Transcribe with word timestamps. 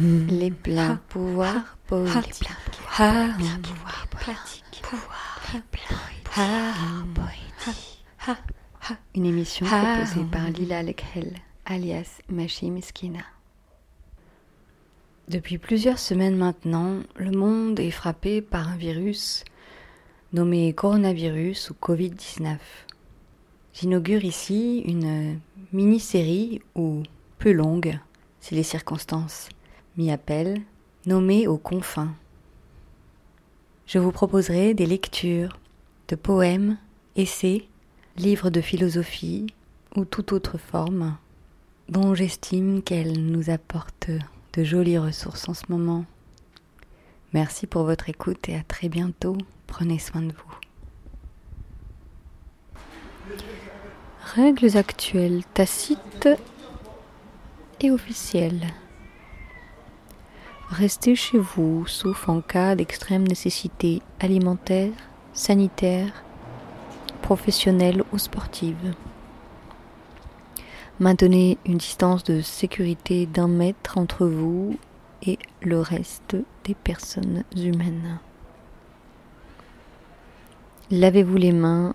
Les 0.00 0.52
pleins 0.52 1.00
pouvoirs 1.08 1.76
politiques. 1.88 2.48
Ha, 2.98 3.26
Une 9.16 9.26
émission 9.26 9.66
proposée 9.66 10.24
par 10.30 10.50
Lila 10.50 10.84
Lekhel, 10.84 11.34
alias 11.66 12.20
Machi 12.28 12.70
Miskina. 12.70 13.24
Depuis 15.26 15.58
plusieurs 15.58 15.98
semaines 15.98 16.36
maintenant, 16.36 17.00
le 17.16 17.32
monde 17.32 17.80
est 17.80 17.90
frappé 17.90 18.40
par 18.40 18.68
un 18.68 18.76
virus 18.76 19.44
nommé 20.32 20.72
coronavirus 20.74 21.70
ou 21.70 21.74
Covid-19. 21.74 22.58
J'inaugure 23.74 24.24
ici 24.24 24.78
une 24.86 25.40
mini-série 25.72 26.62
ou 26.76 27.02
plus 27.38 27.54
longue, 27.54 27.98
si 28.38 28.54
les 28.54 28.62
circonstances 28.62 29.48
m'y 29.98 30.12
nommée 31.06 31.48
aux 31.48 31.58
confins. 31.58 32.14
Je 33.88 33.98
vous 33.98 34.12
proposerai 34.12 34.72
des 34.72 34.86
lectures 34.86 35.58
de 36.06 36.14
poèmes, 36.14 36.78
essais, 37.16 37.64
livres 38.16 38.48
de 38.48 38.60
philosophie 38.60 39.48
ou 39.96 40.04
toute 40.04 40.32
autre 40.32 40.56
forme 40.56 41.16
dont 41.88 42.14
j'estime 42.14 42.80
qu'elles 42.82 43.26
nous 43.26 43.50
apportent 43.50 44.10
de 44.52 44.62
jolies 44.62 44.98
ressources 44.98 45.48
en 45.48 45.54
ce 45.54 45.64
moment. 45.68 46.04
Merci 47.32 47.66
pour 47.66 47.82
votre 47.82 48.08
écoute 48.08 48.48
et 48.48 48.54
à 48.54 48.62
très 48.62 48.88
bientôt. 48.88 49.36
Prenez 49.66 49.98
soin 49.98 50.22
de 50.22 50.32
vous. 50.32 50.58
Règles 54.36 54.76
actuelles, 54.76 55.42
tacites 55.54 56.28
et 57.80 57.90
officielles. 57.90 58.68
Restez 60.70 61.16
chez 61.16 61.38
vous, 61.38 61.86
sauf 61.86 62.28
en 62.28 62.42
cas 62.42 62.74
d'extrême 62.74 63.26
nécessité 63.26 64.02
alimentaire, 64.20 64.92
sanitaire, 65.32 66.24
professionnelle 67.22 68.04
ou 68.12 68.18
sportive. 68.18 68.94
Maintenez 71.00 71.56
une 71.64 71.78
distance 71.78 72.22
de 72.22 72.42
sécurité 72.42 73.24
d'un 73.24 73.48
mètre 73.48 73.96
entre 73.96 74.26
vous 74.26 74.76
et 75.22 75.38
le 75.62 75.80
reste 75.80 76.36
des 76.64 76.74
personnes 76.74 77.44
humaines. 77.56 78.18
Lavez-vous 80.90 81.36
les 81.36 81.52
mains 81.52 81.94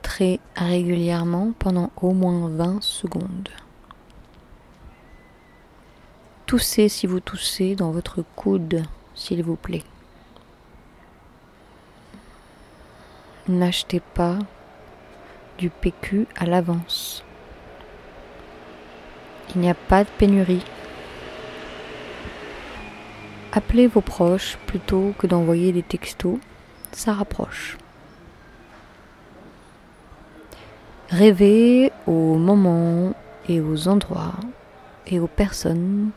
très 0.00 0.40
régulièrement 0.56 1.52
pendant 1.58 1.90
au 2.00 2.14
moins 2.14 2.48
20 2.48 2.82
secondes. 2.82 3.50
Toussez 6.54 6.88
si 6.88 7.08
vous 7.08 7.18
toussez 7.18 7.74
dans 7.74 7.90
votre 7.90 8.22
coude, 8.36 8.84
s'il 9.16 9.42
vous 9.42 9.56
plaît. 9.56 9.82
N'achetez 13.48 13.98
pas 13.98 14.38
du 15.58 15.68
PQ 15.68 16.28
à 16.36 16.46
l'avance. 16.46 17.24
Il 19.52 19.62
n'y 19.62 19.68
a 19.68 19.74
pas 19.74 20.04
de 20.04 20.08
pénurie. 20.16 20.62
Appelez 23.50 23.88
vos 23.88 24.00
proches 24.00 24.56
plutôt 24.68 25.12
que 25.18 25.26
d'envoyer 25.26 25.72
des 25.72 25.82
textos, 25.82 26.38
ça 26.92 27.14
rapproche. 27.14 27.78
Rêvez 31.08 31.90
aux 32.06 32.36
moments 32.36 33.12
et 33.48 33.60
aux 33.60 33.88
endroits 33.88 34.36
et 35.06 35.20
aux 35.20 35.26
personnes 35.26 36.10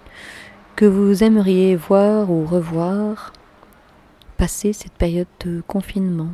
que 0.75 0.85
vous 0.85 1.23
aimeriez 1.23 1.75
voir 1.75 2.29
ou 2.29 2.45
revoir 2.45 3.33
passer 4.37 4.73
cette 4.73 4.93
période 4.93 5.27
de 5.43 5.61
confinement. 5.65 6.29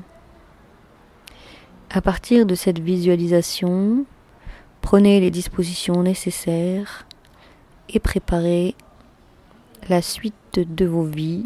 À 1.90 2.02
partir 2.02 2.46
de 2.46 2.56
cette 2.56 2.80
visualisation, 2.80 4.06
prenez 4.82 5.20
les 5.20 5.32
dispositions 5.32 6.04
nécessaires 6.04 7.08
et 7.90 8.00
préparez 8.00 8.76
la 9.90 10.02
suite 10.02 10.36
de 10.56 10.86
vos 10.86 11.04
vies 11.04 11.46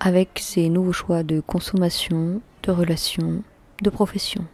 avec 0.00 0.38
ces 0.40 0.68
nouveaux 0.68 0.92
choix 0.92 1.22
de 1.22 1.40
consommation, 1.40 2.42
de 2.62 2.70
relations, 2.70 3.42
de 3.82 3.90
profession 3.90 4.44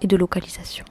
et 0.00 0.06
de 0.06 0.16
localisation. 0.16 0.84